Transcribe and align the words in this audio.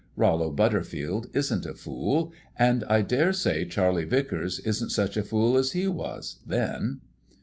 Rollo 0.15 0.49
Butterfield 0.49 1.27
isn't 1.31 1.63
a 1.67 1.75
fool; 1.75 2.33
and 2.57 2.83
I 2.85 3.03
daresay 3.03 3.65
Charlie 3.65 4.03
Vicars 4.05 4.57
isn't 4.61 4.89
such 4.89 5.15
a 5.15 5.21
fool 5.23 5.57
as 5.57 5.73
he 5.73 5.85
was 5.87 6.39
then." 6.43 7.01